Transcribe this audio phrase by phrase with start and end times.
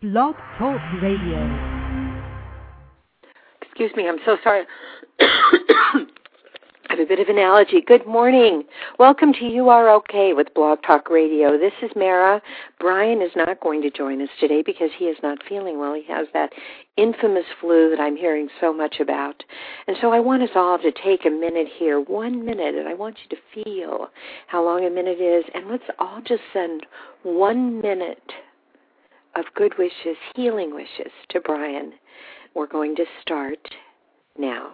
[0.00, 1.42] Blog Talk Radio.
[3.62, 4.62] Excuse me, I'm so sorry.
[5.20, 6.06] I
[6.90, 7.80] have a bit of an allergy.
[7.84, 8.62] Good morning.
[9.00, 11.58] Welcome to You Are Okay with Blog Talk Radio.
[11.58, 12.40] This is Mara.
[12.78, 15.94] Brian is not going to join us today because he is not feeling well.
[15.94, 16.52] He has that
[16.96, 19.42] infamous flu that I'm hearing so much about.
[19.88, 22.94] And so I want us all to take a minute here, one minute, and I
[22.94, 24.10] want you to feel
[24.46, 25.44] how long a minute is.
[25.54, 26.86] And let's all just send
[27.24, 28.22] one minute
[29.38, 31.92] of good wishes, healing wishes to Brian.
[32.54, 33.58] We're going to start
[34.36, 34.72] now.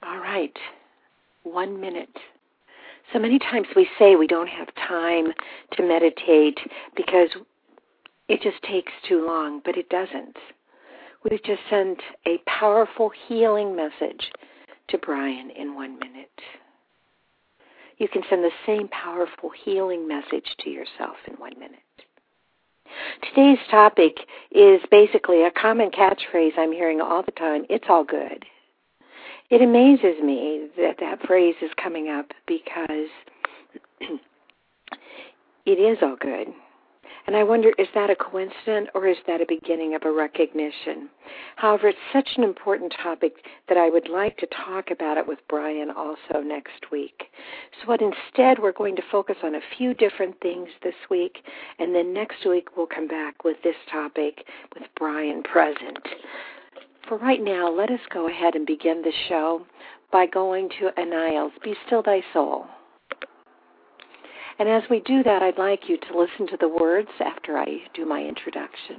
[0.00, 0.56] All right,
[1.58, 2.16] one minute.
[3.12, 5.32] So many times we say we don't have time
[5.72, 6.56] to meditate
[6.94, 7.30] because
[8.28, 10.36] it just takes too long, but it doesn't.
[11.24, 14.30] We've just sent a powerful healing message
[14.90, 16.38] to Brian in one minute.
[17.96, 21.80] You can send the same powerful healing message to yourself in one minute.
[23.34, 24.14] Today's topic
[24.52, 28.44] is basically a common catchphrase I'm hearing all the time it's all good.
[29.50, 33.08] It amazes me that that phrase is coming up because
[35.64, 36.48] it is all good.
[37.26, 41.10] And I wonder, is that a coincidence or is that a beginning of a recognition?
[41.56, 43.34] However, it's such an important topic
[43.68, 47.24] that I would like to talk about it with Brian also next week.
[47.80, 51.36] So, what instead, we're going to focus on a few different things this week,
[51.78, 55.98] and then next week we'll come back with this topic with Brian present.
[57.08, 59.64] For right now, let us go ahead and begin the show
[60.12, 62.66] by going to Anil's Be Still Thy Soul.
[64.58, 67.78] And as we do that, I'd like you to listen to the words after I
[67.94, 68.96] do my introduction.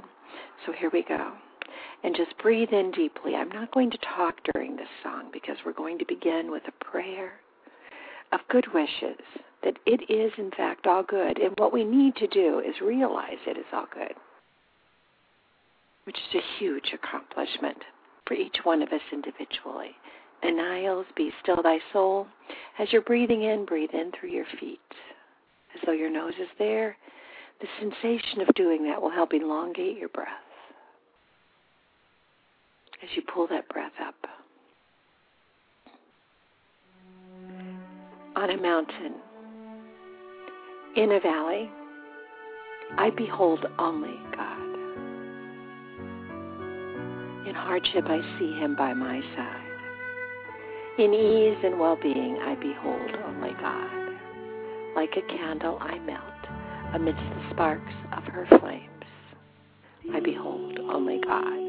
[0.66, 1.34] So here we go.
[2.04, 3.36] And just breathe in deeply.
[3.36, 6.84] I'm not going to talk during this song because we're going to begin with a
[6.84, 7.34] prayer
[8.32, 9.22] of good wishes
[9.64, 11.38] that it is, in fact, all good.
[11.38, 14.14] And what we need to do is realize it is all good,
[16.06, 17.78] which is a huge accomplishment
[18.30, 19.92] for each one of us individually.
[20.44, 22.28] Anils, be still thy soul.
[22.78, 24.80] As you're breathing in, breathe in through your feet
[25.76, 26.96] as though your nose is there.
[27.60, 30.28] The sensation of doing that will help elongate your breath
[33.04, 34.16] as you pull that breath up.
[38.36, 39.16] On a mountain,
[40.96, 41.70] in a valley,
[42.98, 44.69] I behold only God.
[47.50, 49.70] In hardship, I see Him by my side.
[51.00, 54.14] In ease and well being, I behold only God.
[54.96, 59.04] Like a candle, I melt amidst the sparks of her flames.
[60.14, 61.69] I behold only God.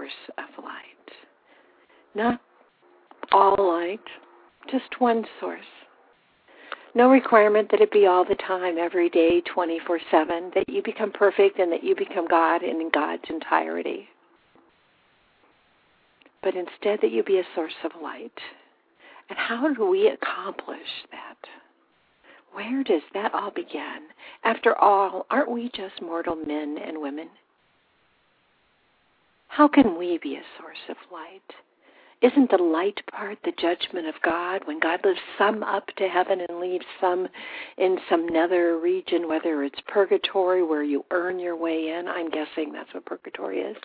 [0.00, 0.84] Source of light.
[2.14, 2.40] Not
[3.32, 4.00] all light,
[4.70, 5.60] just one source.
[6.94, 11.12] No requirement that it be all the time, every day, 24 7, that you become
[11.12, 14.08] perfect and that you become God in God's entirety.
[16.42, 18.32] But instead, that you be a source of light.
[19.28, 20.78] And how do we accomplish
[21.12, 21.36] that?
[22.52, 24.08] Where does that all begin?
[24.42, 27.28] After all, aren't we just mortal men and women?
[29.50, 31.42] How can we be a source of light?
[32.22, 36.40] Isn't the light part the judgment of God when God lifts some up to heaven
[36.48, 37.26] and leaves some
[37.76, 42.06] in some nether region, whether it's purgatory where you earn your way in?
[42.06, 43.76] I'm guessing that's what purgatory is.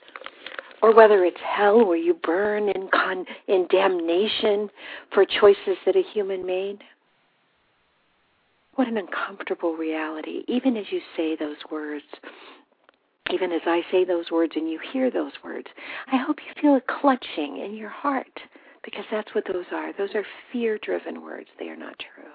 [0.84, 4.70] Or whether it's hell where you burn in, con- in damnation
[5.16, 6.84] for choices that a human made.
[8.76, 12.06] What an uncomfortable reality, even as you say those words
[13.32, 15.68] even as I say those words and you hear those words,
[16.12, 18.40] I hope you feel a clutching in your heart
[18.84, 19.94] because that's what those are.
[19.94, 21.48] Those are fear driven words.
[21.58, 22.32] They are not true.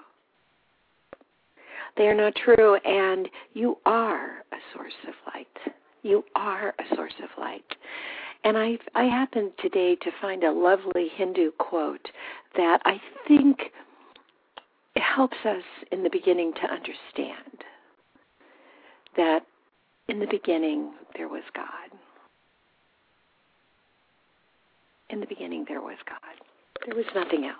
[1.97, 5.73] They are not true, and you are a source of light.
[6.03, 7.65] You are a source of light.
[8.43, 12.09] And I, I happened today to find a lovely Hindu quote
[12.55, 13.59] that I think
[14.95, 17.63] helps us in the beginning to understand
[19.15, 19.41] that
[20.11, 21.97] in the beginning, there was God.
[25.09, 26.85] In the beginning, there was God.
[26.85, 27.55] There was nothing else.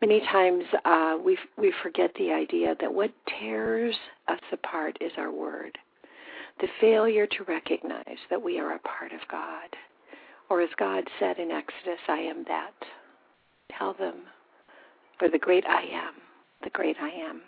[0.00, 3.10] Many times uh, we we forget the idea that what
[3.40, 3.96] tears
[4.28, 5.76] us apart is our word,
[6.60, 9.68] the failure to recognize that we are a part of God,
[10.48, 12.74] or as God said in Exodus, "I am that."
[13.76, 14.14] Tell them,
[15.20, 16.14] or the great I am,
[16.62, 17.42] the great I am.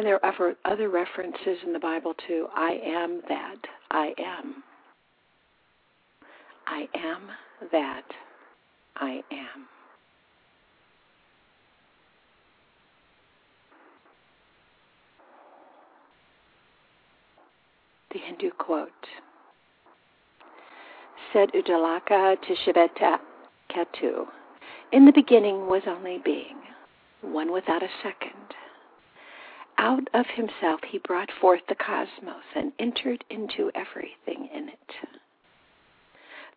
[0.00, 3.58] And there are other references in the Bible to I am that.
[3.90, 4.64] I am.
[6.66, 7.28] I am
[7.70, 8.04] that.
[8.96, 9.66] I am.
[18.10, 18.88] The Hindu quote.
[21.34, 24.24] Said Uddalaka to Shvetaketu,
[24.92, 26.56] In the beginning was only being,
[27.20, 28.54] one without a second
[29.80, 34.94] out of himself he brought forth the cosmos and entered into everything in it.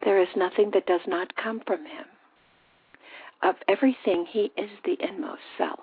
[0.04, 2.06] There is nothing that does not come from him.
[3.42, 5.80] Of everything, he is the inmost self.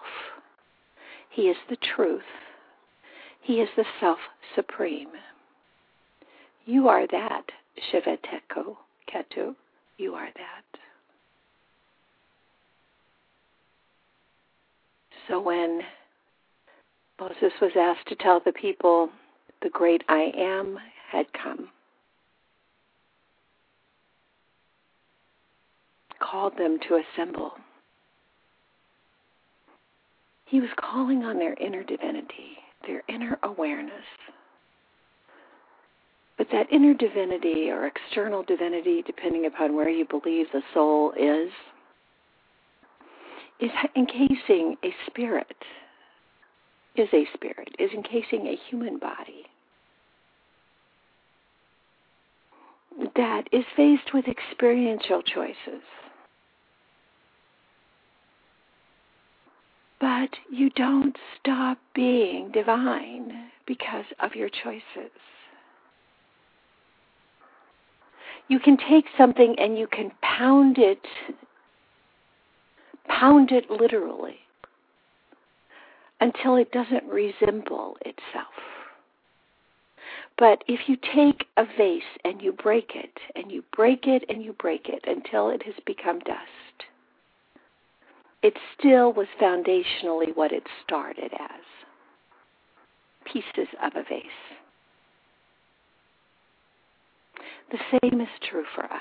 [1.30, 2.22] He is the truth.
[3.40, 4.18] He is the self
[4.54, 5.08] supreme.
[6.66, 7.44] You are that,
[7.90, 8.76] Shivateko
[9.12, 9.54] Ketu.
[9.96, 10.80] You are that.
[15.28, 15.80] So when
[17.20, 19.10] Moses was asked to tell the people
[19.60, 20.78] the great I am
[21.10, 21.68] had come.
[26.18, 27.52] Called them to assemble.
[30.46, 33.92] He was calling on their inner divinity, their inner awareness.
[36.38, 41.50] But that inner divinity or external divinity, depending upon where you believe the soul is,
[43.60, 45.54] is encasing a spirit
[46.96, 49.46] is a spirit, is encasing a human body
[53.16, 55.82] that is faced with experiential choices.
[60.00, 65.12] But you don't stop being divine because of your choices.
[68.48, 71.00] You can take something and you can pound it,
[73.06, 74.40] pound it literally
[76.20, 78.54] until it doesn't resemble itself.
[80.38, 84.42] But if you take a vase and you break it, and you break it and
[84.42, 86.88] you break it until it has become dust,
[88.42, 91.60] it still was foundationally what it started as
[93.30, 94.24] pieces of a vase.
[97.70, 99.00] The same is true for us.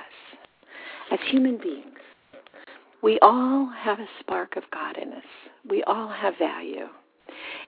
[1.12, 1.98] As human beings,
[3.02, 5.24] we all have a spark of God in us.
[5.68, 6.88] We all have value.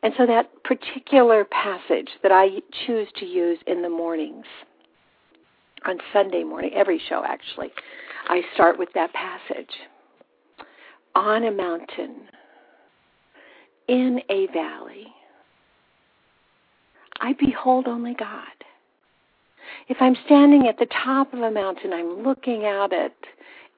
[0.03, 2.48] And so that particular passage that I
[2.86, 4.46] choose to use in the mornings,
[5.86, 7.72] on Sunday morning, every show actually,
[8.27, 9.72] I start with that passage.
[11.13, 12.22] On a mountain,
[13.88, 15.08] in a valley,
[17.20, 18.46] I behold only God.
[19.89, 23.13] If I'm standing at the top of a mountain, I'm looking out at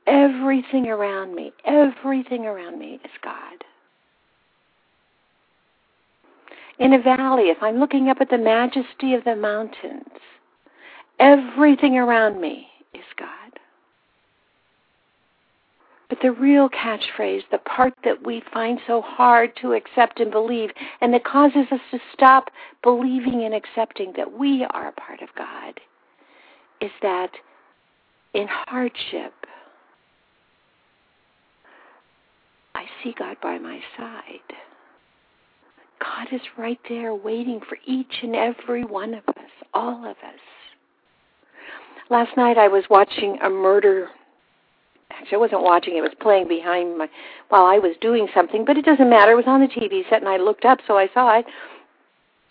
[0.06, 1.52] everything around me.
[1.66, 3.64] Everything around me is God.
[6.80, 10.08] In a valley, if I'm looking up at the majesty of the mountains,
[11.20, 13.30] everything around me is God.
[16.10, 20.72] But the real catchphrase, the part that we find so hard to accept and believe,
[21.02, 22.50] and that causes us to stop
[22.84, 25.80] believing and accepting that we are a part of God,
[26.82, 27.32] is that
[28.34, 29.34] in hardship,
[32.76, 34.54] I see God by my side.
[36.04, 40.40] God is right there waiting for each and every one of us, all of us.
[42.10, 44.10] Last night I was watching a murder
[45.12, 47.08] actually I wasn't watching it, was playing behind my
[47.50, 49.34] while I was doing something, but it doesn't matter.
[49.34, 51.46] It was on the TV set and I looked up so I saw it.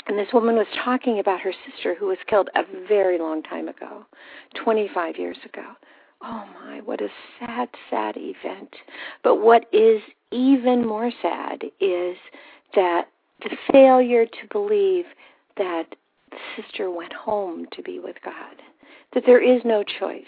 [0.06, 3.68] And this woman was talking about her sister who was killed a very long time
[3.68, 4.04] ago,
[4.64, 5.62] 25 years ago.
[6.22, 8.74] Oh my, what a sad, sad event.
[9.22, 12.16] But what is even more sad is
[12.74, 13.06] that
[13.48, 15.04] the failure to believe
[15.56, 15.86] that
[16.30, 18.56] the sister went home to be with God,
[19.14, 20.24] that there is no choice.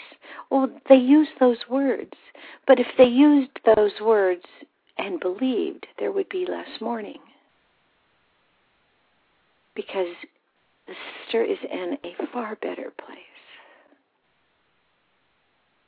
[0.50, 2.12] Well, they used those words,
[2.66, 4.44] but if they used those words
[4.98, 7.20] and believed, there would be less mourning.
[9.74, 10.14] Because
[10.86, 10.94] the
[11.24, 13.33] sister is in a far better place.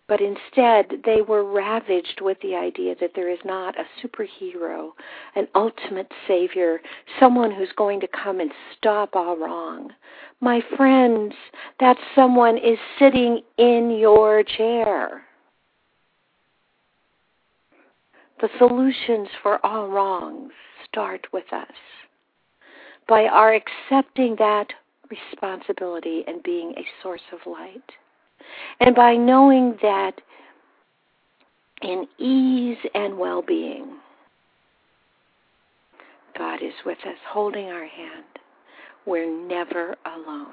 [0.09, 4.93] But instead, they were ravaged with the idea that there is not a superhero,
[5.35, 6.81] an ultimate savior,
[7.19, 9.93] someone who's going to come and stop all wrong.
[10.41, 11.35] My friends,
[11.81, 15.23] that someone is sitting in your chair.
[18.41, 20.53] The solutions for all wrongs
[20.89, 21.75] start with us
[23.09, 24.69] by our accepting that
[25.11, 27.93] responsibility and being a source of light.
[28.81, 30.13] And by knowing that
[31.83, 33.99] in ease and well being,
[36.37, 38.25] God is with us, holding our hand.
[39.07, 40.53] We're never alone.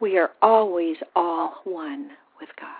[0.00, 2.70] We are always all one with God.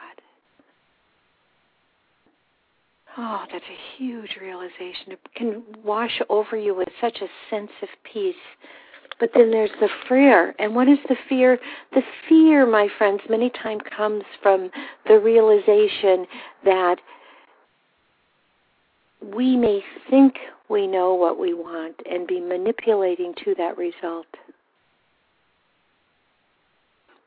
[3.18, 5.12] Oh, that's a huge realization.
[5.12, 8.34] It can wash over you with such a sense of peace
[9.18, 10.54] but then there's the fear.
[10.58, 11.58] And what is the fear?
[11.92, 14.70] The fear, my friends, many times comes from
[15.06, 16.26] the realization
[16.64, 16.96] that
[19.34, 20.34] we may think
[20.68, 24.26] we know what we want and be manipulating to that result.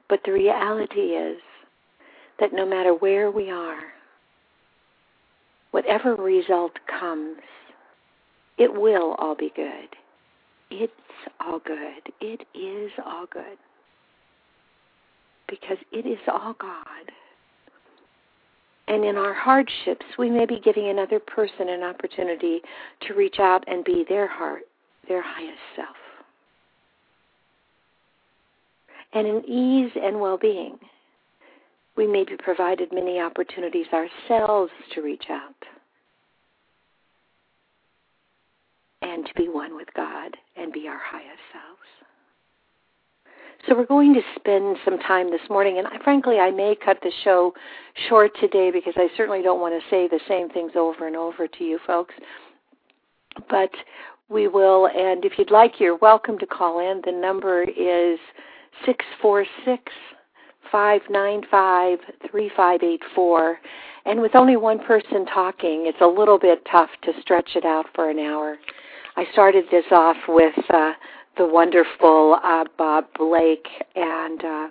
[0.08, 1.38] But the reality is
[2.40, 3.80] that no matter where we are,
[5.72, 7.38] whatever result comes,
[8.58, 9.96] it will all be good.
[10.72, 10.94] It's
[11.40, 12.14] all good.
[12.22, 13.58] It is all good.
[15.48, 17.12] Because it is all God.
[18.88, 22.62] And in our hardships, we may be giving another person an opportunity
[23.02, 24.64] to reach out and be their heart,
[25.08, 25.96] their highest self.
[29.14, 30.78] And in ease and well being,
[31.98, 35.56] we may be provided many opportunities ourselves to reach out
[39.02, 41.80] and to be one with God and be our highest selves.
[43.68, 46.98] So we're going to spend some time this morning, and I, frankly, I may cut
[47.02, 47.54] the show
[48.08, 51.48] short today because I certainly don't want to say the same things over and over
[51.48, 52.14] to you folks.
[53.50, 53.72] But
[54.30, 57.02] we will, and if you'd like, you're welcome to call in.
[57.06, 58.18] The number is
[58.86, 59.92] six four six
[60.72, 63.58] five nine five three five eight four.
[64.06, 67.88] And with only one person talking, it's a little bit tough to stretch it out
[67.94, 68.58] for an hour.
[69.16, 70.94] I started this off with uh,
[71.38, 74.68] the wonderful uh, Bob Blake, and uh,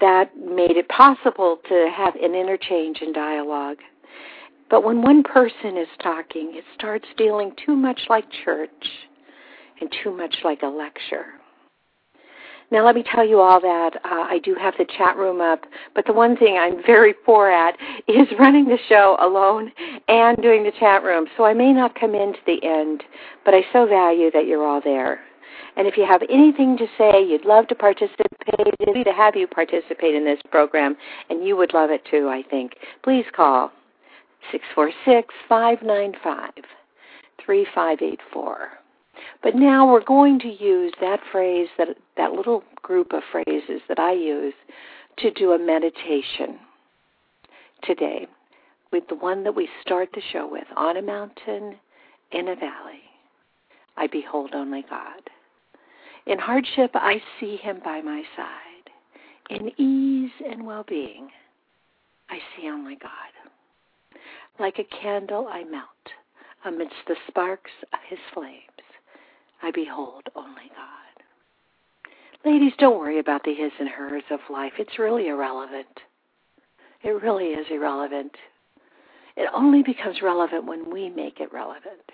[0.00, 3.78] that made it possible to have an interchange and dialogue.
[4.68, 8.70] But when one person is talking, it starts feeling too much like church
[9.80, 11.26] and too much like a lecture.
[12.70, 13.96] Now, let me tell you all that.
[14.04, 17.48] Uh, I do have the chat room up, but the one thing I'm very poor
[17.48, 17.76] at
[18.08, 19.72] is running the show alone
[20.08, 21.26] and doing the chat room.
[21.36, 23.04] So I may not come in to the end,
[23.44, 25.20] but I so value that you're all there.
[25.76, 28.26] And if you have anything to say, you'd love to participate,
[28.80, 30.96] We'd be to have you participate in this program,
[31.28, 32.76] and you would love it too, I think.
[33.02, 33.70] Please call
[34.52, 36.50] 646 595
[37.44, 38.85] 3584.
[39.42, 43.98] But now we're going to use that phrase, that, that little group of phrases that
[43.98, 44.54] I use
[45.18, 46.58] to do a meditation
[47.82, 48.26] today
[48.92, 51.76] with the one that we start the show with on a mountain,
[52.32, 53.02] in a valley.
[53.96, 55.22] I behold only God.
[56.26, 58.90] In hardship, I see him by my side.
[59.48, 61.28] In ease and well being,
[62.28, 63.10] I see only God.
[64.58, 65.86] Like a candle, I melt
[66.64, 68.62] amidst the sparks of his flames.
[69.62, 70.96] I behold only God.
[72.44, 74.72] Ladies, don't worry about the his and hers of life.
[74.78, 75.86] It's really irrelevant.
[77.02, 78.32] It really is irrelevant.
[79.36, 82.10] It only becomes relevant when we make it relevant.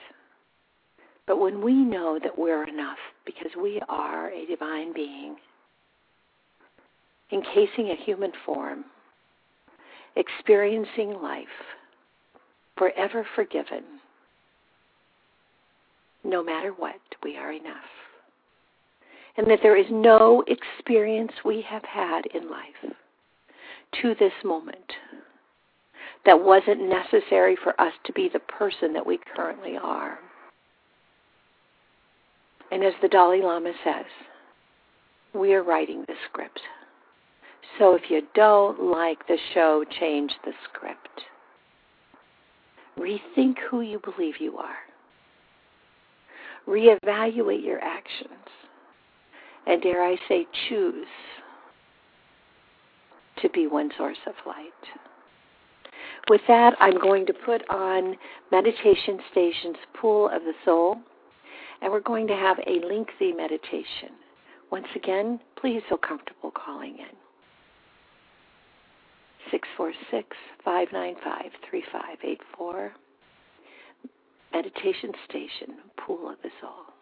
[1.26, 5.36] But when we know that we're enough because we are a divine being,
[7.30, 8.84] encasing a human form,
[10.16, 11.46] experiencing life,
[12.76, 13.84] forever forgiven,
[16.24, 17.76] no matter what, we are enough.
[19.36, 22.94] And that there is no experience we have had in life
[24.02, 24.92] to this moment
[26.24, 30.18] that wasn't necessary for us to be the person that we currently are.
[32.70, 34.06] And as the Dalai Lama says,
[35.34, 36.60] we are writing the script.
[37.78, 41.22] So if you don't like the show, change the script.
[42.98, 44.76] Rethink who you believe you are.
[46.66, 48.30] Reevaluate your actions.
[49.66, 51.06] And dare I say, choose
[53.40, 54.72] to be one source of light.
[56.28, 58.16] With that, I'm going to put on
[58.50, 60.96] Meditation Station's Pool of the Soul,
[61.80, 64.10] and we're going to have a lengthy meditation.
[64.70, 67.16] Once again, please feel comfortable calling in.
[69.50, 72.92] 646 595 3584.
[74.52, 76.92] Meditation Station, Pool of us all.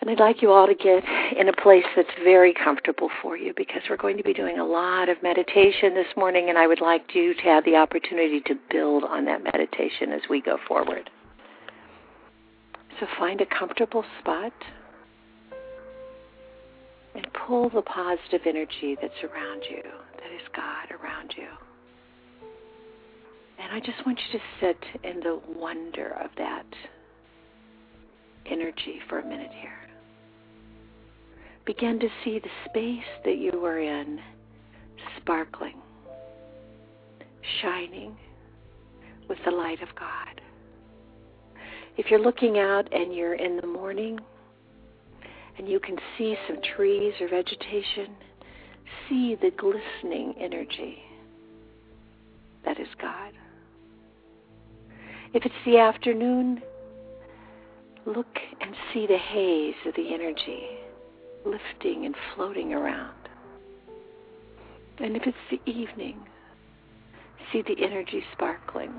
[0.00, 1.02] And I'd like you all to get
[1.34, 4.64] in a place that's very comfortable for you because we're going to be doing a
[4.64, 8.54] lot of meditation this morning, and I would like you to have the opportunity to
[8.70, 11.08] build on that meditation as we go forward.
[13.00, 14.52] So find a comfortable spot
[17.14, 21.48] and pull the positive energy that's around you, that is God around you.
[23.58, 26.66] And I just want you to sit in the wonder of that
[28.46, 29.78] energy for a minute here.
[31.64, 34.20] Begin to see the space that you are in
[35.16, 35.76] sparkling,
[37.62, 38.16] shining
[39.28, 40.40] with the light of God.
[41.96, 44.18] If you're looking out and you're in the morning,
[45.58, 48.14] and you can see some trees or vegetation,
[49.08, 50.98] see the glistening energy
[52.64, 53.32] that is God.
[55.32, 56.62] If it's the afternoon,
[58.06, 60.64] look and see the haze of the energy
[61.44, 63.14] lifting and floating around.
[64.98, 66.18] And if it's the evening,
[67.52, 68.92] see the energy sparkling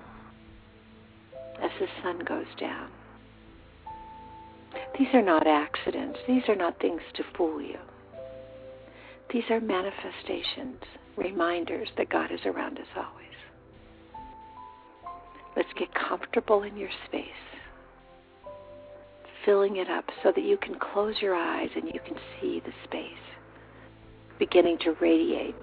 [1.61, 2.89] as the sun goes down.
[4.97, 6.19] These are not accidents.
[6.27, 7.77] These are not things to fool you.
[9.33, 10.81] These are manifestations,
[11.17, 13.25] reminders that God is around us always.
[15.55, 17.27] Let's get comfortable in your space,
[19.45, 22.73] filling it up so that you can close your eyes and you can see the
[22.85, 23.11] space
[24.39, 25.55] beginning to radiate,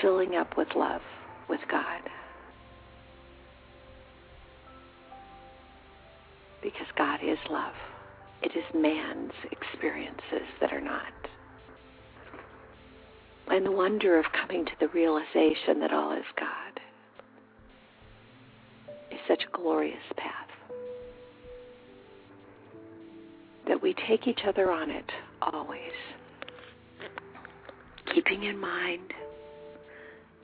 [0.00, 1.02] filling up with love,
[1.48, 2.00] with God.
[6.66, 7.74] Because God is love.
[8.42, 11.12] It is man's experiences that are not.
[13.46, 16.80] And the wonder of coming to the realization that all is God
[19.12, 20.32] is such a glorious path
[23.68, 25.08] that we take each other on it
[25.42, 25.80] always,
[28.12, 29.12] keeping in mind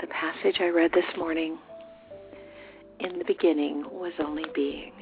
[0.00, 1.58] the passage I read this morning.
[3.00, 4.92] In the beginning was only being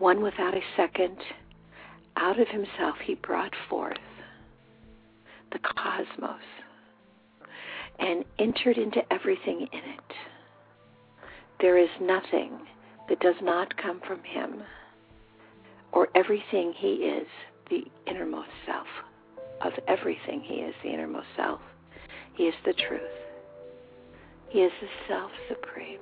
[0.00, 1.18] one without a second,
[2.16, 3.98] out of himself he brought forth
[5.52, 6.40] the cosmos
[7.98, 10.12] and entered into everything in it.
[11.60, 12.60] There is nothing
[13.10, 14.62] that does not come from him,
[15.92, 17.26] or everything he is
[17.68, 18.86] the innermost self.
[19.60, 21.60] Of everything, he is the innermost self.
[22.34, 23.02] He is the truth.
[24.48, 26.00] He is the self supreme.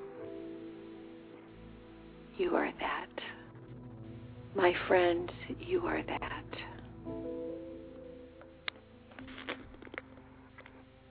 [2.36, 3.37] You are that.
[4.54, 5.30] My friend,
[5.60, 6.44] you are that.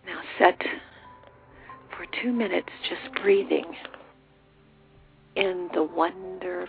[0.06, 0.60] Now set
[1.96, 3.66] for two minutes just breathing
[5.36, 6.68] in the wonder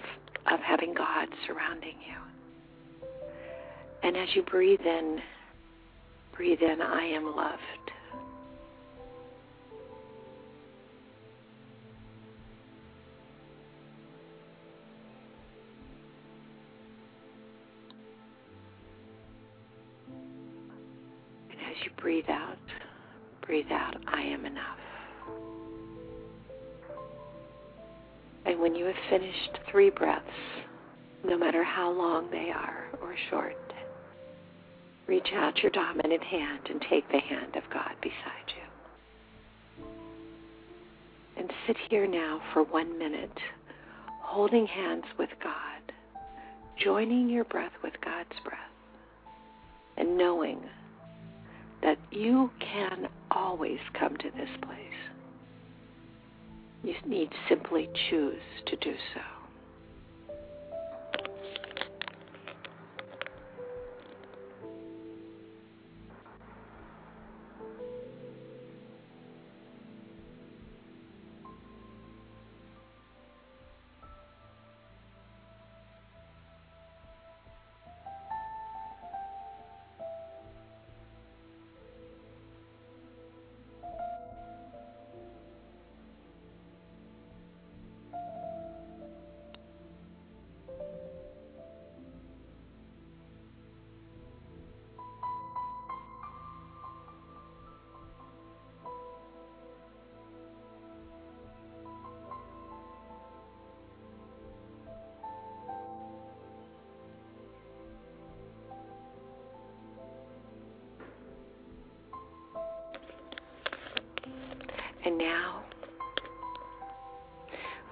[0.51, 3.09] of having God surrounding you.
[4.03, 5.21] And as you breathe in,
[6.37, 7.63] breathe in, I am loved.
[22.01, 22.59] Breathe out,
[23.47, 24.79] breathe out, I am enough.
[28.47, 30.25] And when you have finished three breaths,
[31.25, 33.57] no matter how long they are or short,
[35.07, 39.85] reach out your dominant hand and take the hand of God beside you.
[41.37, 43.39] And sit here now for one minute,
[44.23, 45.93] holding hands with God,
[46.83, 48.59] joining your breath with God's breath,
[49.97, 50.61] and knowing
[51.83, 54.79] that you can always come to this place.
[56.83, 59.38] You need simply choose to do so.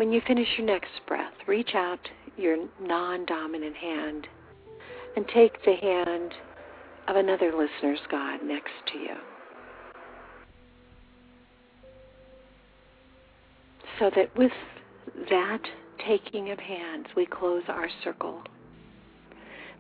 [0.07, 1.99] When you finish your next breath, reach out
[2.37, 4.29] your non dominant hand
[5.17, 6.33] and take the hand
[7.09, 9.17] of another listener's God next to you.
[13.99, 14.53] So that with
[15.29, 15.63] that
[16.07, 18.45] taking of hands, we close our circle,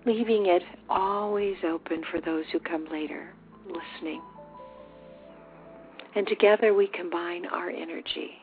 [0.07, 3.33] leaving it always open for those who come later,
[3.65, 4.23] listening.
[6.17, 8.41] And together we combine our energy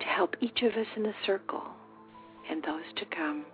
[0.00, 1.62] to help each of us in the circle
[2.50, 3.44] and those to come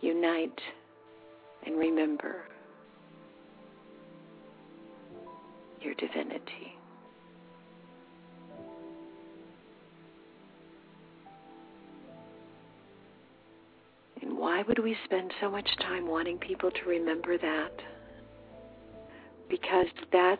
[0.00, 0.60] unite
[1.64, 2.42] and remember
[5.80, 6.76] your divinity.
[14.20, 17.72] And why would we spend so much time wanting people to remember that?
[19.50, 20.38] Because that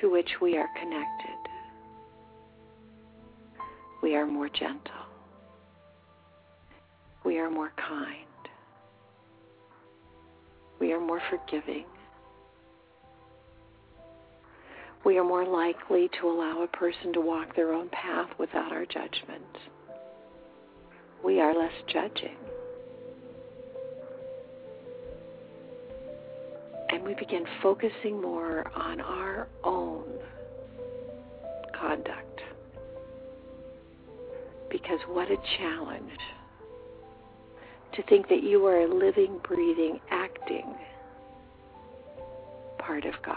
[0.00, 1.41] to which we are connected,
[4.02, 5.06] we are more gentle.
[7.24, 8.26] We are more kind.
[10.80, 11.84] We are more forgiving.
[15.04, 18.84] We are more likely to allow a person to walk their own path without our
[18.84, 19.58] judgment.
[21.24, 22.36] We are less judging.
[26.92, 30.04] and we begin focusing more on our own
[31.74, 32.31] conduct.
[34.82, 36.10] Because what a challenge
[37.94, 40.74] to think that you are a living, breathing, acting
[42.78, 43.36] part of God.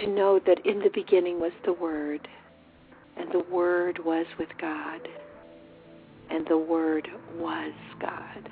[0.00, 2.26] To know that in the beginning was the Word,
[3.16, 5.06] and the Word was with God,
[6.30, 7.06] and the Word
[7.36, 8.48] was God.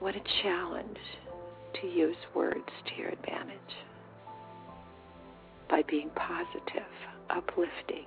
[0.00, 0.98] What a challenge
[1.80, 3.58] to use words to your advantage
[5.72, 6.92] by being positive,
[7.30, 8.04] uplifting,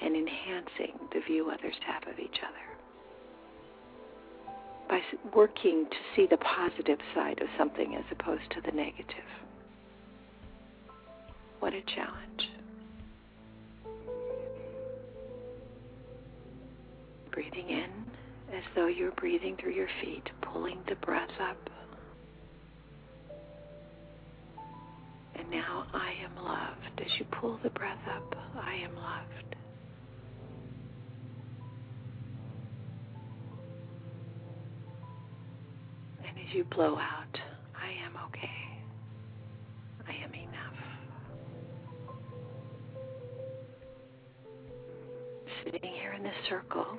[0.00, 2.56] and enhancing the view others have of each other.
[4.88, 5.00] By
[5.34, 9.28] working to see the positive side of something as opposed to the negative.
[11.60, 12.48] What a challenge.
[17.30, 17.90] Breathing in
[18.56, 21.68] as though you're breathing through your feet, pulling the breath up.
[25.38, 27.00] And now I am loved.
[27.00, 29.56] As you pull the breath up, I am loved.
[36.26, 37.38] And as you blow out,
[37.80, 38.50] I am okay.
[40.06, 40.74] I am enough.
[45.64, 46.98] Sitting here in this circle,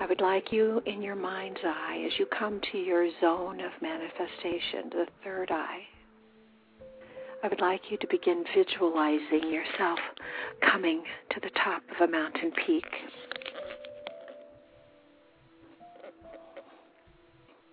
[0.00, 3.70] I would like you in your mind's eye as you come to your zone of
[3.80, 5.82] manifestation, the third eye.
[7.44, 9.98] I would like you to begin visualizing yourself
[10.70, 12.86] coming to the top of a mountain peak.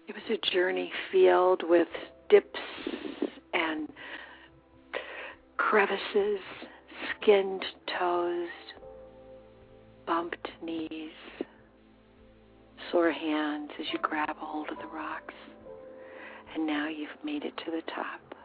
[0.07, 1.87] It was a journey filled with
[2.29, 2.59] dips
[3.53, 3.87] and
[5.57, 6.39] crevices,
[7.21, 7.63] skinned
[7.99, 8.47] toes,
[10.07, 11.11] bumped knees
[12.91, 15.33] sore hands as you grab a hold of the rocks.
[16.55, 18.38] And now you've made it to the top.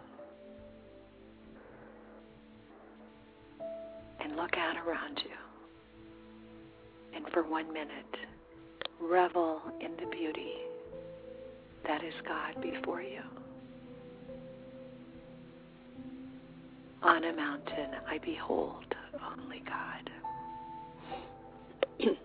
[4.25, 5.31] And look out around you.
[7.15, 8.17] And for one minute,
[9.01, 10.55] revel in the beauty
[11.87, 13.21] that is God before you.
[17.03, 18.95] On a mountain I behold
[19.31, 20.11] only God.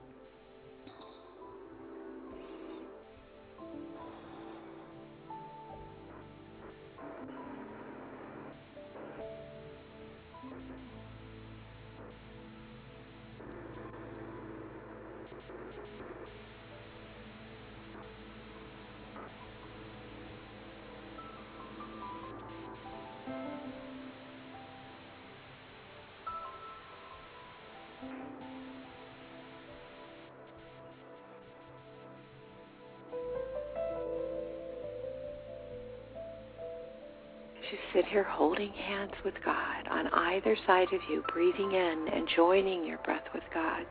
[38.00, 42.86] sit here holding hands with God on either side of you, breathing in and joining
[42.86, 43.88] your breath with God's.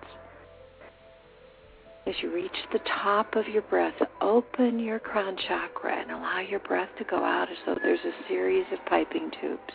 [2.06, 3.92] As you reach the top of your breath,
[4.22, 8.28] open your crown chakra and allow your breath to go out as though there's a
[8.28, 9.74] series of piping tubes,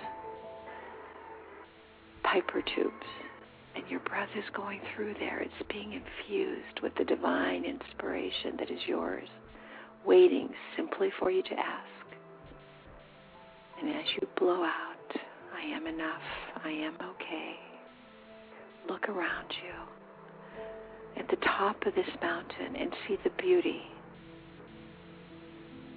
[2.23, 3.05] piper tubes.
[3.75, 5.41] And your breath is going through there.
[5.41, 9.27] It's being infused with the divine inspiration that is yours,
[10.05, 12.02] waiting simply for you to ask.
[13.79, 15.21] And as you blow out,
[15.55, 16.21] I am enough,
[16.63, 17.55] I am okay,
[18.89, 19.93] look around you
[21.17, 23.81] at the top of this mountain and see the beauty.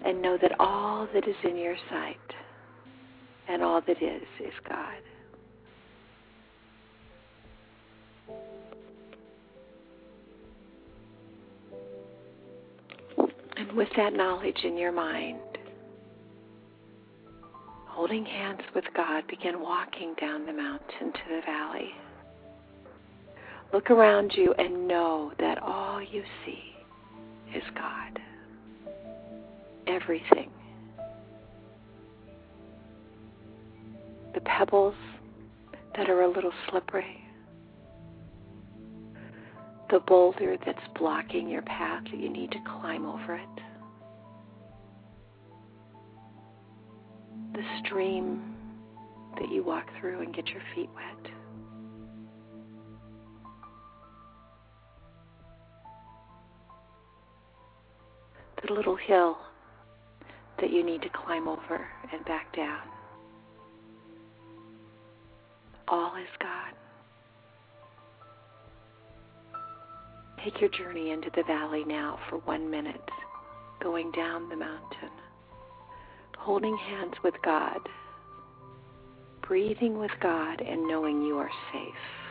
[0.04, 2.16] And know that all that is in your sight
[3.48, 5.02] and all that is is God.
[13.56, 15.38] And with that knowledge in your mind,
[17.96, 21.92] holding hands with God, begin walking down the mountain to the valley.
[23.72, 26.74] Look around you and know that all you see
[27.56, 28.20] is God.
[29.86, 30.50] Everything.
[34.34, 34.94] The pebbles
[35.96, 37.24] that are a little slippery.
[39.90, 43.65] The boulder that's blocking your path that you need to climb over it.
[47.56, 48.54] The stream
[49.40, 51.32] that you walk through and get your feet wet.
[58.66, 59.38] The little hill
[60.60, 62.82] that you need to climb over and back down.
[65.88, 66.74] All is God.
[70.44, 73.08] Take your journey into the valley now for one minute,
[73.80, 75.10] going down the mountain
[76.46, 77.80] holding hands with God,
[79.48, 82.25] breathing with God, and knowing you are safe.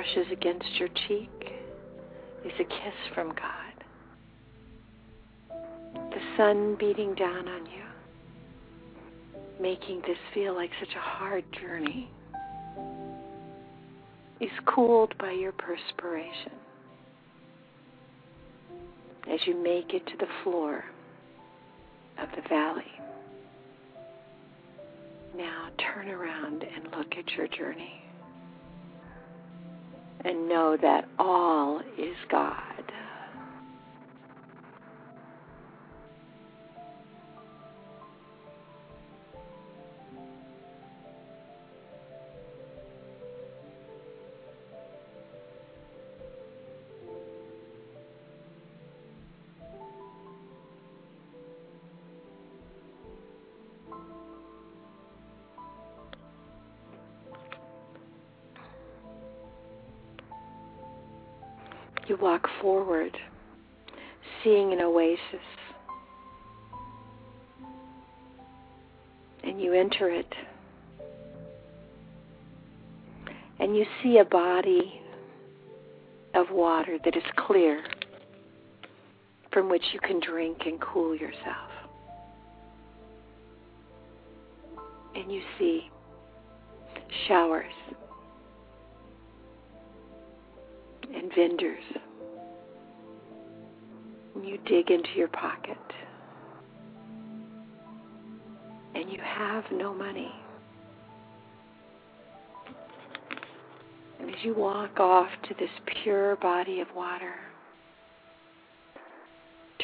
[0.00, 1.52] Brushes against your cheek
[2.42, 3.74] is a kiss from God.
[5.92, 7.82] The sun beating down on you,
[9.60, 12.10] making this feel like such a hard journey,
[14.40, 16.52] is cooled by your perspiration
[19.30, 20.82] as you make it to the floor
[22.18, 22.90] of the valley.
[25.36, 28.09] Now turn around and look at your journey
[30.24, 32.89] and know that all is God.
[62.60, 63.16] Forward,
[64.42, 65.18] seeing an oasis.
[69.42, 70.32] And you enter it.
[73.58, 75.00] And you see a body
[76.34, 77.82] of water that is clear
[79.52, 81.70] from which you can drink and cool yourself.
[85.14, 85.90] And you see
[87.26, 87.72] showers
[91.12, 91.82] and vendors.
[94.42, 95.76] You dig into your pocket
[98.94, 100.32] and you have no money.
[104.18, 105.70] And as you walk off to this
[106.02, 107.34] pure body of water,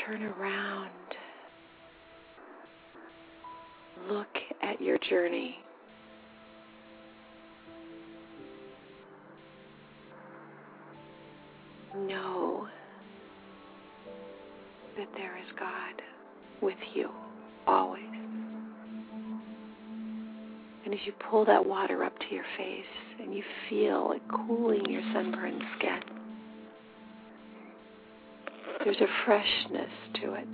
[0.05, 0.90] turn around,
[4.11, 4.27] look
[4.62, 5.57] at your journey.
[11.95, 12.69] Know
[14.97, 16.03] that there is God
[16.63, 17.11] with you
[17.67, 18.03] always.
[20.85, 22.85] And as you pull that water up to your face
[23.21, 26.01] and you feel it cooling your sunburned skin,
[28.85, 29.91] there's a freshness
[30.23, 30.49] to it,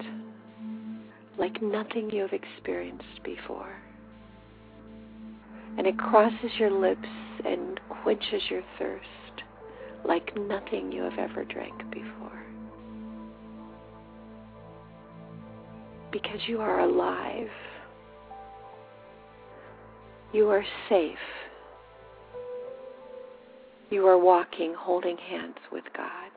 [1.39, 3.77] like nothing you have experienced before.
[5.77, 7.09] And it crosses your lips
[7.45, 9.07] and quenches your thirst
[10.05, 12.42] like nothing you have ever drank before.
[16.13, 17.49] Because you are alive.
[20.35, 21.17] You are safe.
[23.91, 26.31] You are walking, holding hands with God.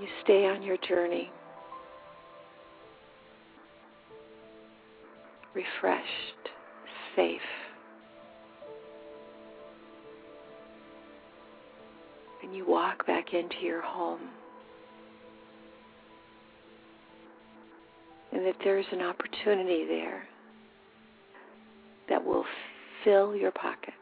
[0.00, 1.30] You stay on your journey,
[5.54, 6.04] refreshed,
[7.14, 7.40] safe.
[12.46, 14.20] And you walk back into your home.
[18.30, 20.22] And that there's an opportunity there
[22.08, 22.44] that will
[23.02, 23.96] fill your pockets.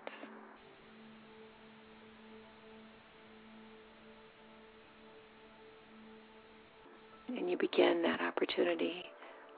[7.29, 9.05] And you begin that opportunity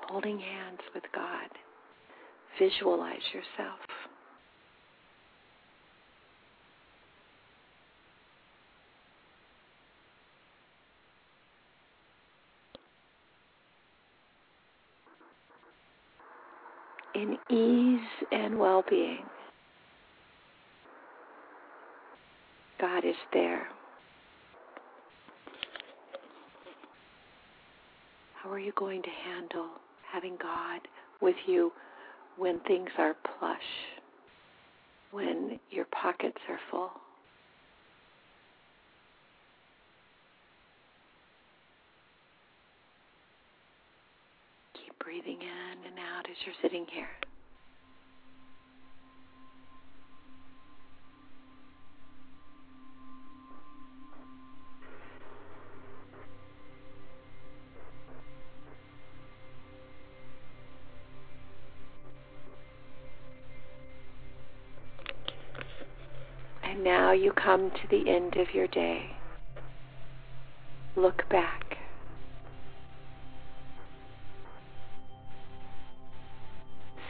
[0.07, 1.49] holding hands with God.
[2.57, 3.81] Visualize yourself.
[17.17, 19.25] in ease and well being.
[22.81, 23.69] God is there.
[28.35, 29.69] How are you going to handle
[30.13, 30.81] having God
[31.21, 31.73] with you
[32.37, 33.59] when things are plush,
[35.11, 36.91] when your pockets are full?
[44.75, 47.09] Keep breathing in and out as you're sitting here.
[66.87, 69.11] Now you come to the end of your day.
[70.95, 71.79] Look back.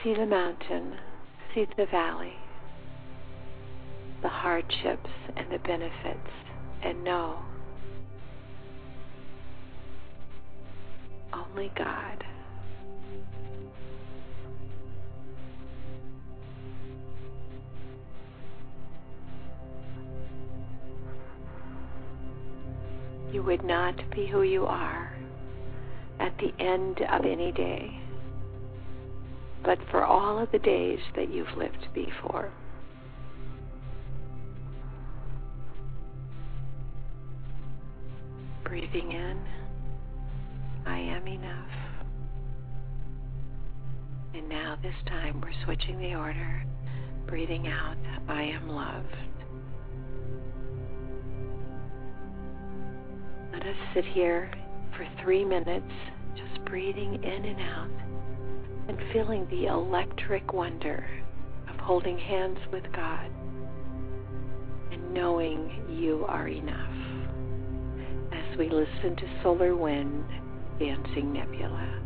[0.03, 0.95] See the mountain,
[1.55, 2.33] see the valley,
[4.23, 6.31] the hardships and the benefits,
[6.83, 7.39] and know
[11.35, 12.26] only God.
[23.33, 25.17] You would not be who you are
[26.21, 28.01] at the end of any day
[29.67, 32.53] but for all of the days that you've lived before.
[38.63, 39.39] Breathing in,
[40.87, 41.69] I am enough.
[44.35, 46.65] And now, this time, we're switching the order.
[47.27, 47.97] Breathing out,
[48.29, 49.36] I am loved.
[53.77, 54.51] Us sit here
[54.97, 55.91] for three minutes,
[56.35, 57.91] just breathing in and out
[58.89, 61.07] and feeling the electric wonder
[61.69, 63.31] of holding hands with God
[64.93, 66.95] and knowing you are enough
[68.33, 70.25] as we listen to Solar Wind
[70.79, 72.06] Dancing Nebula.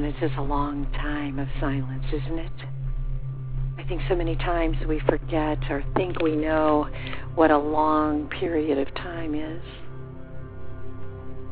[0.00, 2.52] Minutes is a long time of silence, isn't it?
[3.78, 6.86] I think so many times we forget or think we know
[7.34, 9.62] what a long period of time is.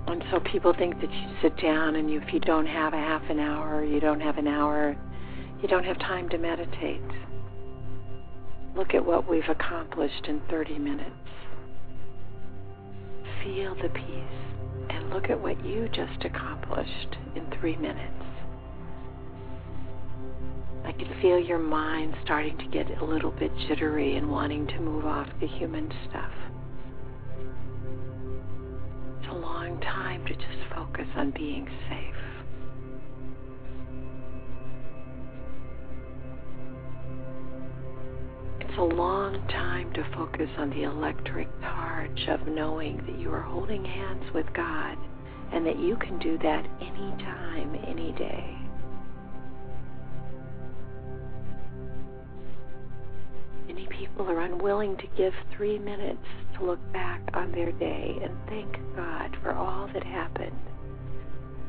[0.09, 2.99] And so people think that you sit down and you, if you don't have a
[2.99, 4.95] half an hour, you don't have an hour,
[5.63, 7.01] you don't have time to meditate.
[8.77, 11.11] Look at what we've accomplished in 30 minutes.
[13.43, 18.24] Feel the peace and look at what you just accomplished in three minutes.
[20.85, 24.81] I can feel your mind starting to get a little bit jittery and wanting to
[24.81, 26.33] move off the human stuff.
[29.19, 32.15] It's a long time to just focus on being safe.
[38.61, 43.41] It's a long time to focus on the electric charge of knowing that you are
[43.41, 44.99] holding hands with God
[45.53, 48.64] and that you can do that anytime, any day.
[53.75, 56.25] Many people are unwilling to give three minutes
[56.57, 60.57] to look back on their day and thank God for all that happened,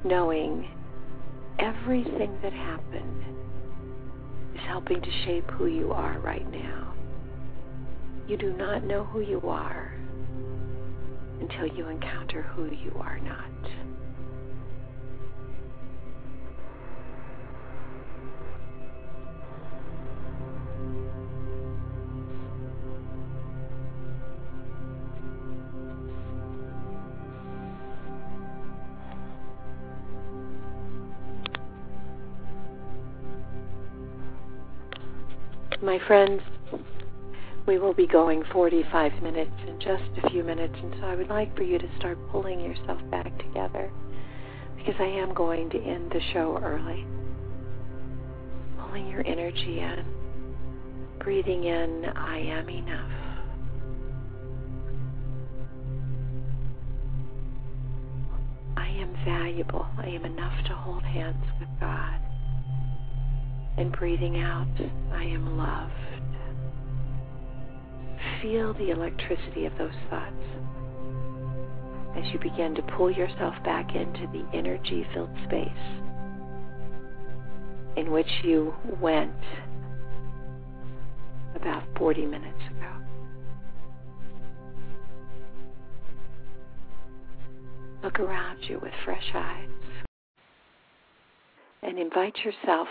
[0.04, 0.70] knowing
[1.58, 3.24] everything that happened
[4.54, 6.94] is helping to shape who you are right now.
[8.28, 9.92] You do not know who you are
[11.40, 13.50] until you encounter who you are not.
[35.86, 36.42] My friends,
[37.68, 41.30] we will be going 45 minutes in just a few minutes, and so I would
[41.30, 43.92] like for you to start pulling yourself back together
[44.78, 47.06] because I am going to end the show early.
[48.80, 50.04] Pulling your energy in,
[51.20, 53.12] breathing in, I am enough.
[58.76, 59.86] I am valuable.
[60.00, 62.15] I am enough to hold hands with God.
[63.78, 64.68] And breathing out,
[65.12, 66.06] I am loved
[68.46, 70.34] feel the electricity of those thoughts
[72.16, 75.70] as you begin to pull yourself back into the energy filled space
[77.98, 79.32] in which you went
[81.56, 82.92] about 40 minutes ago.
[88.04, 89.70] Look around you with fresh eyes
[91.82, 92.88] and invite yourself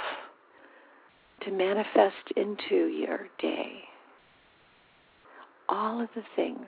[1.45, 3.84] to manifest into your day
[5.68, 6.66] all of the things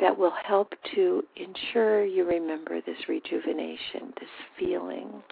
[0.00, 4.28] that will help to ensure you remember this rejuvenation, this
[4.58, 5.22] feeling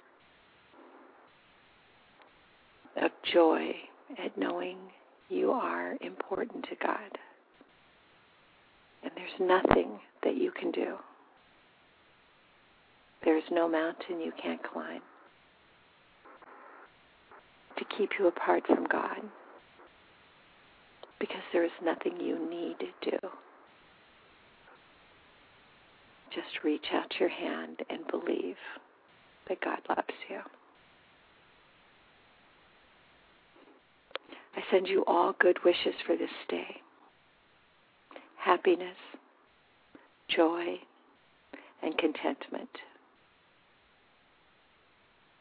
[3.01, 3.71] of joy
[4.23, 4.77] at knowing
[5.31, 7.19] you are important to God.
[9.03, 10.97] And there's nothing that you can do.
[13.25, 15.01] There's no mountain you can't climb
[17.79, 19.21] to keep you apart from God
[21.19, 23.19] because there is nothing you need to do.
[26.35, 28.57] Just reach out your hand and believe
[29.49, 30.39] that God loves you.
[34.57, 36.83] I send you all good wishes for this day
[38.39, 38.97] happiness,
[40.35, 40.79] joy,
[41.83, 42.71] and contentment.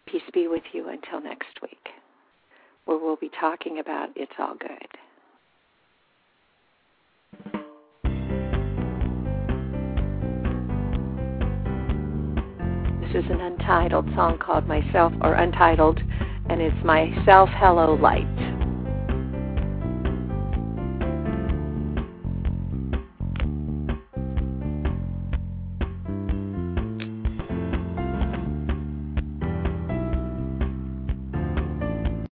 [0.08, 1.90] Peace be with you until next week,
[2.88, 4.88] where we'll be talking about It's All Good.
[13.02, 16.00] This is an untitled song called Myself, or Untitled,
[16.50, 18.57] and it's Myself Hello Light.